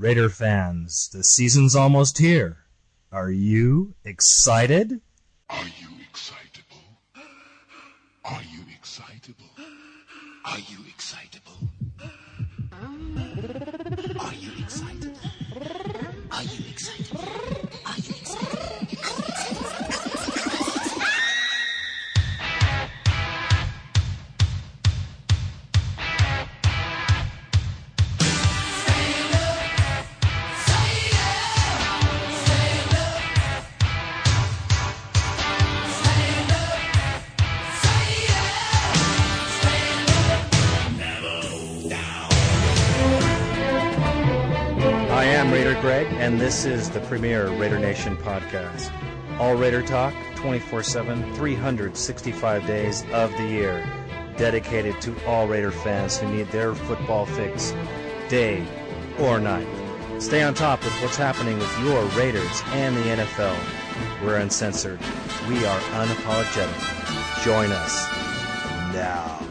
Raider 0.00 0.30
fans, 0.30 1.10
the 1.12 1.22
season's 1.22 1.76
almost 1.76 2.16
here. 2.16 2.64
Are 3.12 3.30
you 3.30 3.92
excited? 4.02 5.02
Are 5.50 5.66
you 5.66 5.88
excitable? 6.08 6.78
Are 8.24 8.40
you 8.40 8.62
excitable? 8.74 9.44
Are 10.46 10.58
you 10.58 10.78
excitable? 10.88 11.68
Greg, 45.80 46.06
and 46.18 46.38
this 46.38 46.66
is 46.66 46.90
the 46.90 47.00
premier 47.00 47.48
Raider 47.48 47.78
Nation 47.78 48.14
podcast. 48.18 48.92
All 49.38 49.54
Raider 49.54 49.80
talk, 49.80 50.12
24 50.36 50.82
7, 50.82 51.34
365 51.34 52.66
days 52.66 53.02
of 53.12 53.32
the 53.38 53.46
year, 53.46 53.82
dedicated 54.36 55.00
to 55.00 55.14
all 55.26 55.48
Raider 55.48 55.70
fans 55.70 56.18
who 56.18 56.28
need 56.28 56.48
their 56.48 56.74
football 56.74 57.24
fix, 57.24 57.72
day 58.28 58.62
or 59.18 59.40
night. 59.40 59.66
Stay 60.18 60.42
on 60.42 60.52
top 60.52 60.84
with 60.84 60.92
what's 61.00 61.16
happening 61.16 61.58
with 61.58 61.80
your 61.80 62.04
Raiders 62.08 62.62
and 62.72 62.94
the 62.94 63.24
NFL. 63.24 63.56
We're 64.22 64.36
uncensored. 64.36 65.00
We 65.48 65.64
are 65.64 65.80
unapologetic. 65.80 67.42
Join 67.42 67.72
us 67.72 68.06
now. 68.92 69.49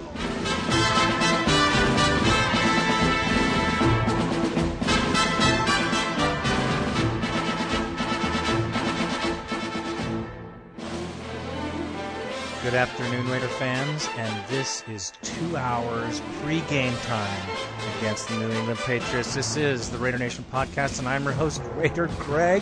Good 12.69 12.77
afternoon, 12.77 13.27
Raider 13.27 13.47
fans, 13.47 14.07
and 14.15 14.47
this 14.47 14.83
is 14.87 15.11
two 15.23 15.57
hours 15.57 16.21
pre-game 16.43 16.93
time 16.97 17.49
against 17.97 18.27
the 18.27 18.37
New 18.37 18.51
England 18.51 18.77
Patriots. 18.81 19.33
This 19.33 19.57
is 19.57 19.89
the 19.89 19.97
Raider 19.97 20.19
Nation 20.19 20.45
podcast, 20.53 20.99
and 20.99 21.07
I'm 21.07 21.23
your 21.23 21.33
host, 21.33 21.63
Raider 21.73 22.11
Greg, 22.19 22.61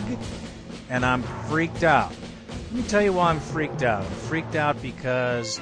and 0.88 1.04
I'm 1.04 1.22
freaked 1.50 1.82
out. 1.82 2.10
Let 2.48 2.72
me 2.72 2.82
tell 2.84 3.02
you 3.02 3.12
why 3.12 3.28
I'm 3.28 3.38
freaked 3.38 3.82
out. 3.82 4.02
I'm 4.02 4.10
freaked 4.10 4.56
out 4.56 4.80
because 4.80 5.60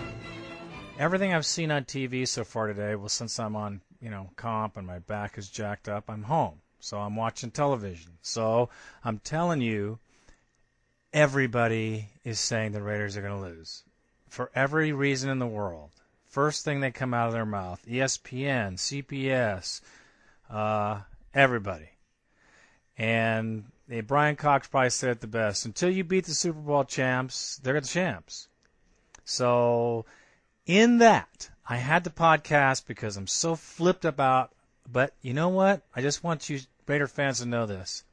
everything 0.96 1.34
I've 1.34 1.44
seen 1.44 1.72
on 1.72 1.82
TV 1.82 2.28
so 2.28 2.44
far 2.44 2.68
today, 2.68 2.94
well, 2.94 3.08
since 3.08 3.40
I'm 3.40 3.56
on, 3.56 3.80
you 4.00 4.10
know, 4.10 4.30
comp 4.36 4.76
and 4.76 4.86
my 4.86 5.00
back 5.00 5.38
is 5.38 5.50
jacked 5.50 5.88
up, 5.88 6.04
I'm 6.08 6.22
home. 6.22 6.60
So 6.78 7.00
I'm 7.00 7.16
watching 7.16 7.50
television. 7.50 8.12
So 8.22 8.68
I'm 9.04 9.18
telling 9.18 9.60
you, 9.60 9.98
everybody 11.12 12.10
is 12.22 12.38
saying 12.38 12.70
the 12.70 12.80
Raiders 12.80 13.16
are 13.16 13.22
going 13.22 13.42
to 13.42 13.48
lose 13.48 13.82
for 14.36 14.50
every 14.54 14.92
reason 14.92 15.30
in 15.30 15.38
the 15.38 15.46
world. 15.46 15.88
First 16.28 16.62
thing 16.62 16.80
they 16.80 16.90
come 16.90 17.14
out 17.14 17.28
of 17.28 17.32
their 17.32 17.46
mouth 17.46 17.82
ESPN, 17.88 18.74
CBS, 18.74 19.80
uh, 20.50 21.00
everybody. 21.32 21.88
And 22.98 23.64
eh, 23.90 24.02
Brian 24.02 24.36
Cox 24.36 24.68
probably 24.68 24.90
said 24.90 25.10
it 25.10 25.20
the 25.22 25.26
best 25.26 25.64
until 25.64 25.88
you 25.88 26.04
beat 26.04 26.26
the 26.26 26.34
Super 26.34 26.60
Bowl 26.60 26.84
champs, 26.84 27.56
they're 27.62 27.80
the 27.80 27.86
champs. 27.86 28.48
So, 29.24 30.04
in 30.66 30.98
that, 30.98 31.48
I 31.66 31.76
had 31.76 32.04
the 32.04 32.10
podcast 32.10 32.86
because 32.86 33.16
I'm 33.16 33.26
so 33.26 33.56
flipped 33.56 34.04
about. 34.04 34.52
But 34.86 35.14
you 35.22 35.32
know 35.32 35.48
what? 35.48 35.80
I 35.96 36.02
just 36.02 36.22
want 36.22 36.50
you 36.50 36.60
Raider 36.86 37.08
fans 37.08 37.38
to 37.38 37.46
know 37.46 37.64
this. 37.64 38.04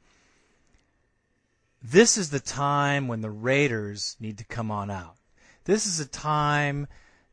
This 1.82 2.16
is 2.16 2.30
the 2.30 2.40
time 2.40 3.08
when 3.08 3.20
the 3.20 3.30
Raiders 3.30 4.16
need 4.18 4.38
to 4.38 4.44
come 4.44 4.70
on 4.70 4.90
out. 4.90 5.16
This 5.64 5.86
is 5.86 5.98
a 5.98 6.06
time 6.06 6.86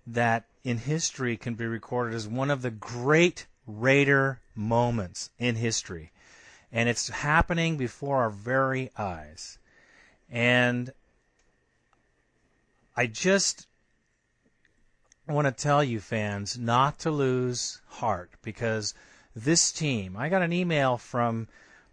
that 0.08 0.46
in 0.64 0.78
history 0.78 1.38
can 1.38 1.56
be 1.56 1.66
recorded 1.66 2.16
as 2.16 2.28
one 2.28 2.50
of 2.50 2.62
the 2.62 2.72
great 2.72 3.48
Raider 3.68 4.40
moments 4.56 5.30
in 5.38 5.56
history. 5.56 6.12
And 6.72 6.90
it's 6.90 7.10
happening 7.10 7.78
before 7.78 8.18
our 8.18 8.30
very 8.30 8.90
eyes. 8.98 9.60
And 10.30 10.92
I 12.96 13.08
just 13.08 13.68
want 15.28 15.46
to 15.46 15.52
tell 15.52 15.84
you, 15.84 16.00
fans, 16.00 16.58
not 16.58 17.00
to 17.00 17.12
lose 17.12 17.82
heart 17.88 18.32
because 18.42 18.94
this 19.36 19.72
team, 19.72 20.16
I 20.18 20.30
got 20.30 20.42
an 20.42 20.54
email 20.54 20.98
from 20.98 21.48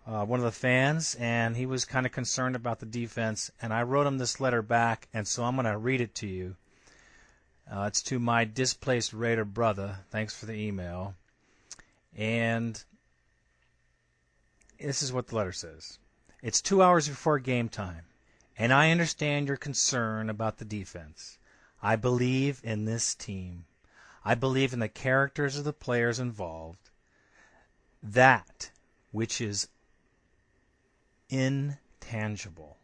uh, 0.09 0.25
one 0.25 0.41
of 0.41 0.45
the 0.45 0.53
fans, 0.53 1.15
and 1.17 1.55
he 1.55 1.67
was 1.67 1.85
kind 1.85 2.07
of 2.07 2.13
concerned 2.13 2.57
about 2.57 2.81
the 2.81 2.87
defense. 2.87 3.51
And 3.61 3.75
I 3.75 3.83
wrote 3.83 4.07
him 4.07 4.17
this 4.17 4.41
letter 4.41 4.63
back, 4.63 5.07
and 5.13 5.29
so 5.29 5.45
I'm 5.45 5.55
going 5.57 5.67
to 5.67 5.77
read 5.77 6.01
it 6.01 6.15
to 6.17 6.27
you. 6.27 6.57
Uh, 7.71 7.83
it's 7.83 8.03
to 8.05 8.19
my 8.19 8.47
displaced 8.47 9.13
Raider 9.13 9.45
brother. 9.45 9.99
Thanks 10.11 10.35
for 10.35 10.47
the 10.47 10.55
email. 10.55 11.15
And 12.17 12.83
this 14.81 15.03
is 15.03 15.13
what 15.13 15.27
the 15.27 15.37
letter 15.37 15.53
says 15.53 15.99
It's 16.43 16.63
two 16.63 16.83
hours 16.83 17.07
before 17.07 17.39
game 17.39 17.69
time, 17.69 18.05
and 18.57 18.73
I 18.73 18.91
understand 18.91 19.49
your 19.49 19.59
concern 19.59 20.31
about 20.31 20.57
the 20.57 20.65
defense. 20.65 21.39
I 21.83 21.97
believe 21.97 22.63
in 22.65 22.87
this 22.87 23.15
team. 23.15 23.67
I 24.25 24.35
believe 24.35 24.73
in 24.73 24.79
the 24.79 24.89
characters 24.89 25.59
of 25.59 25.65
the 25.65 25.73
players 25.75 26.19
involved. 26.19 26.91
That 28.03 28.71
which 29.13 29.41
is 29.41 29.69
intangible 31.29 32.79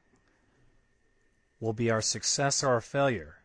will 1.60 1.72
be 1.72 1.90
our 1.90 2.02
success 2.02 2.62
or 2.62 2.68
our 2.68 2.80
failure. 2.80 3.36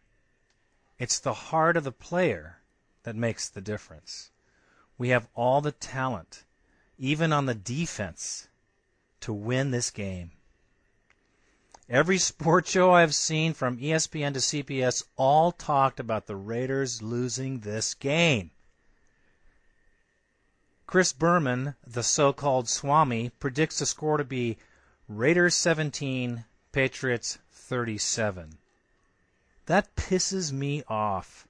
It's 0.98 1.20
the 1.20 1.34
heart 1.34 1.78
of 1.78 1.84
the 1.84 1.92
player 1.92 2.58
that 3.04 3.16
makes 3.16 3.48
the 3.48 3.62
difference. 3.62 4.32
We 4.98 5.10
have 5.10 5.30
all 5.34 5.62
the 5.62 5.72
talent, 5.72 6.44
even 6.98 7.32
on 7.32 7.46
the 7.46 7.56
defense, 7.56 8.50
to 9.22 9.32
win 9.32 9.72
this 9.72 9.90
game. 9.92 10.32
Every 11.88 12.18
sports 12.18 12.70
show 12.70 12.92
I've 12.92 13.16
seen 13.16 13.54
from 13.54 13.80
ESPN 13.80 14.34
to 14.34 14.40
CBS 14.40 15.04
all 15.16 15.52
talked 15.52 16.00
about 16.00 16.28
the 16.28 16.36
Raiders 16.36 17.02
losing 17.02 17.62
this 17.62 17.94
game. 17.94 18.52
Chris 20.86 21.14
Berman, 21.14 21.76
the 21.86 22.04
so 22.04 22.34
called 22.34 22.68
Swami, 22.68 23.30
predicts 23.40 23.80
the 23.80 23.86
score 23.86 24.18
to 24.18 24.24
be 24.24 24.58
Raiders 25.12 25.56
17, 25.56 26.46
Patriots 26.72 27.40
37. 27.52 28.60
That 29.66 29.96
pisses 29.96 30.52
me 30.52 30.84
off. 30.88 31.48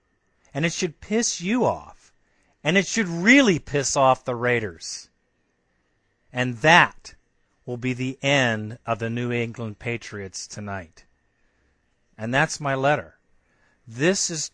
And 0.54 0.66
it 0.66 0.72
should 0.72 1.02
piss 1.02 1.42
you 1.42 1.66
off. 1.66 2.14
And 2.64 2.78
it 2.78 2.88
should 2.88 3.10
really 3.10 3.60
piss 3.60 3.98
off 3.98 4.24
the 4.24 4.34
Raiders. 4.34 5.10
And 6.32 6.60
that 6.60 7.16
will 7.66 7.76
be 7.76 7.92
the 7.92 8.18
end 8.22 8.78
of 8.86 9.00
the 9.00 9.10
New 9.10 9.30
England 9.30 9.78
Patriots 9.78 10.48
tonight. 10.48 11.04
And 12.18 12.34
that's 12.34 12.62
my 12.62 12.76
letter. 12.76 13.16
This 13.86 14.30
is, 14.30 14.52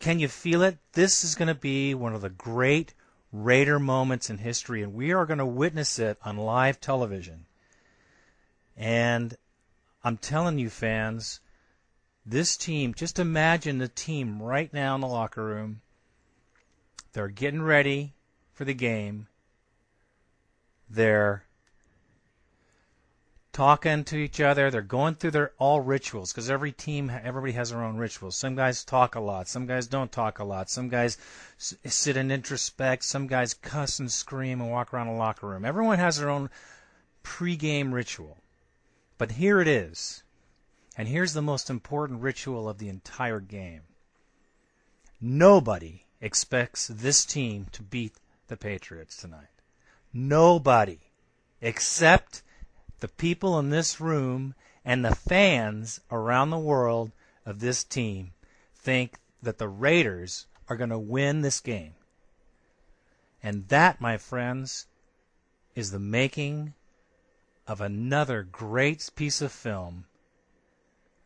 can 0.00 0.18
you 0.18 0.28
feel 0.28 0.62
it? 0.62 0.76
This 0.92 1.24
is 1.24 1.34
going 1.34 1.48
to 1.48 1.54
be 1.54 1.94
one 1.94 2.14
of 2.14 2.20
the 2.20 2.28
great 2.28 2.92
Raider 3.32 3.78
moments 3.78 4.28
in 4.28 4.36
history, 4.36 4.82
and 4.82 4.92
we 4.92 5.12
are 5.12 5.24
going 5.24 5.38
to 5.38 5.46
witness 5.46 5.98
it 5.98 6.18
on 6.22 6.36
live 6.36 6.78
television. 6.78 7.46
And 8.76 9.36
I'm 10.02 10.16
telling 10.16 10.58
you, 10.58 10.68
fans, 10.68 11.40
this 12.26 12.56
team, 12.56 12.94
just 12.94 13.18
imagine 13.18 13.78
the 13.78 13.88
team 13.88 14.42
right 14.42 14.72
now 14.72 14.94
in 14.94 15.00
the 15.00 15.06
locker 15.06 15.44
room. 15.44 15.80
They're 17.12 17.28
getting 17.28 17.62
ready 17.62 18.14
for 18.52 18.64
the 18.64 18.74
game. 18.74 19.28
They're 20.90 21.44
talking 23.52 24.02
to 24.04 24.16
each 24.16 24.40
other. 24.40 24.70
They're 24.70 24.82
going 24.82 25.14
through 25.14 25.30
their 25.30 25.52
all 25.58 25.80
rituals 25.80 26.32
because 26.32 26.50
every 26.50 26.72
team, 26.72 27.10
everybody 27.10 27.52
has 27.52 27.70
their 27.70 27.82
own 27.82 27.96
rituals. 27.96 28.36
Some 28.36 28.56
guys 28.56 28.84
talk 28.84 29.14
a 29.14 29.20
lot. 29.20 29.48
Some 29.48 29.66
guys 29.66 29.86
don't 29.86 30.12
talk 30.12 30.40
a 30.40 30.44
lot. 30.44 30.68
Some 30.68 30.88
guys 30.88 31.16
s- 31.58 31.76
sit 31.84 32.16
and 32.16 32.30
introspect. 32.30 33.04
Some 33.04 33.26
guys 33.28 33.54
cuss 33.54 33.98
and 34.00 34.10
scream 34.10 34.60
and 34.60 34.70
walk 34.70 34.92
around 34.92 35.06
the 35.06 35.14
locker 35.14 35.46
room. 35.46 35.64
Everyone 35.64 35.98
has 35.98 36.18
their 36.18 36.30
own 36.30 36.50
pregame 37.22 37.92
ritual. 37.92 38.38
But 39.18 39.32
here 39.32 39.60
it 39.60 39.68
is. 39.68 40.22
And 40.96 41.08
here's 41.08 41.32
the 41.32 41.42
most 41.42 41.70
important 41.70 42.20
ritual 42.20 42.68
of 42.68 42.78
the 42.78 42.88
entire 42.88 43.40
game. 43.40 43.82
Nobody 45.20 46.04
expects 46.20 46.88
this 46.88 47.24
team 47.24 47.66
to 47.72 47.82
beat 47.82 48.14
the 48.48 48.56
Patriots 48.56 49.16
tonight. 49.16 49.48
Nobody 50.12 50.98
except 51.60 52.42
the 53.00 53.08
people 53.08 53.58
in 53.58 53.70
this 53.70 54.00
room 54.00 54.54
and 54.84 55.04
the 55.04 55.14
fans 55.14 56.00
around 56.10 56.50
the 56.50 56.58
world 56.58 57.10
of 57.46 57.60
this 57.60 57.82
team 57.82 58.32
think 58.74 59.18
that 59.42 59.58
the 59.58 59.68
Raiders 59.68 60.46
are 60.68 60.76
going 60.76 60.90
to 60.90 60.98
win 60.98 61.40
this 61.40 61.60
game. 61.60 61.94
And 63.42 63.68
that, 63.68 64.00
my 64.00 64.16
friends, 64.16 64.86
is 65.74 65.90
the 65.90 65.98
making 65.98 66.74
of 67.66 67.80
another 67.80 68.42
great 68.42 69.10
piece 69.14 69.40
of 69.40 69.52
film 69.52 70.04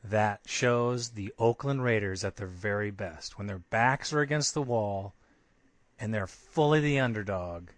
that 0.05 0.41
shows 0.47 1.11
the 1.11 1.33
Oakland 1.39 1.83
Raiders 1.83 2.25
at 2.25 2.37
their 2.37 2.47
very 2.47 2.91
best. 2.91 3.37
When 3.37 3.47
their 3.47 3.59
backs 3.59 4.13
are 4.13 4.21
against 4.21 4.55
the 4.55 4.63
wall 4.63 5.15
and 5.99 6.15
they're 6.15 6.27
fully 6.27 6.81
the 6.81 7.01
underdog, 7.01 7.69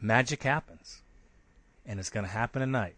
magic 0.00 0.42
happens. 0.42 1.02
And 1.86 1.98
it's 1.98 2.10
going 2.10 2.26
to 2.26 2.32
happen 2.32 2.60
tonight. 2.60 2.96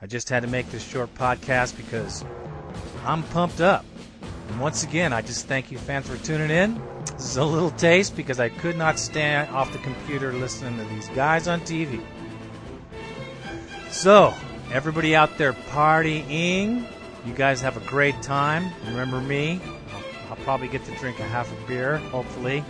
I 0.00 0.06
just 0.06 0.28
had 0.28 0.42
to 0.42 0.48
make 0.48 0.70
this 0.70 0.86
short 0.86 1.14
podcast 1.14 1.76
because 1.76 2.24
I'm 3.04 3.22
pumped 3.24 3.60
up. 3.60 3.84
And 4.48 4.60
once 4.60 4.82
again, 4.82 5.12
I 5.12 5.22
just 5.22 5.46
thank 5.46 5.70
you 5.70 5.78
fans 5.78 6.08
for 6.08 6.16
tuning 6.24 6.50
in. 6.50 6.80
This 7.12 7.30
is 7.30 7.36
a 7.36 7.44
little 7.44 7.70
taste 7.70 8.16
because 8.16 8.40
I 8.40 8.48
could 8.48 8.76
not 8.76 8.98
stand 8.98 9.54
off 9.54 9.72
the 9.72 9.78
computer 9.78 10.32
listening 10.32 10.76
to 10.78 10.84
these 10.94 11.08
guys 11.10 11.48
on 11.48 11.60
TV. 11.60 12.02
So, 13.92 14.34
everybody 14.72 15.14
out 15.14 15.36
there 15.36 15.52
partying, 15.52 16.86
you 17.26 17.34
guys 17.34 17.60
have 17.60 17.76
a 17.76 17.86
great 17.88 18.20
time. 18.22 18.72
Remember 18.86 19.20
me? 19.20 19.60
I'll, 19.92 20.30
I'll 20.30 20.44
probably 20.44 20.68
get 20.68 20.82
to 20.86 20.94
drink 20.96 21.20
a 21.20 21.24
half 21.24 21.52
a 21.52 21.68
beer, 21.68 21.98
hopefully. 21.98 22.64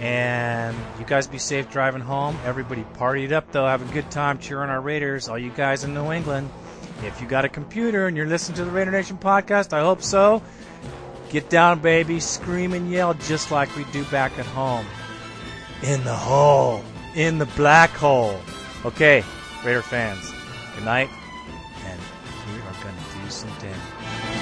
And 0.00 0.74
you 0.98 1.04
guys 1.04 1.26
be 1.26 1.38
safe 1.38 1.70
driving 1.70 2.00
home. 2.00 2.36
Everybody 2.44 2.82
partied 2.94 3.30
up 3.30 3.52
though. 3.52 3.66
Have 3.66 3.88
a 3.88 3.92
good 3.92 4.10
time 4.10 4.38
cheering 4.38 4.70
our 4.70 4.80
Raiders. 4.80 5.28
All 5.28 5.38
you 5.38 5.50
guys 5.50 5.84
in 5.84 5.94
New 5.94 6.10
England. 6.10 6.50
If 7.04 7.20
you 7.20 7.28
got 7.28 7.44
a 7.44 7.48
computer 7.48 8.06
and 8.06 8.16
you're 8.16 8.26
listening 8.26 8.56
to 8.56 8.64
the 8.64 8.70
Raider 8.70 8.90
Nation 8.90 9.18
podcast, 9.18 9.72
I 9.72 9.80
hope 9.80 10.02
so. 10.02 10.42
Get 11.28 11.50
down, 11.50 11.80
baby. 11.80 12.20
Scream 12.20 12.72
and 12.72 12.90
yell 12.90 13.14
just 13.14 13.50
like 13.50 13.76
we 13.76 13.84
do 13.92 14.02
back 14.06 14.36
at 14.38 14.46
home. 14.46 14.86
In 15.82 16.02
the 16.04 16.16
hole. 16.16 16.82
In 17.14 17.38
the 17.38 17.46
black 17.46 17.90
hole. 17.90 18.40
Okay, 18.84 19.22
Raider 19.64 19.82
fans. 19.82 20.32
Good 20.74 20.84
night. 20.84 21.08
And 21.86 22.00
we 22.48 22.60
are 22.62 22.82
going 22.82 22.96
to 22.96 23.18
do 23.22 23.30
some 23.30 23.50
damage. 23.60 24.41